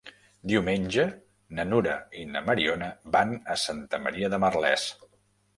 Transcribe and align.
Diumenge 0.51 1.05
na 1.59 1.65
Nura 1.67 1.93
i 2.21 2.25
na 2.31 2.43
Mariona 2.47 2.89
van 3.17 3.37
a 3.57 3.59
Santa 3.67 4.01
Maria 4.07 4.31
de 4.37 4.41
Merlès. 4.47 4.91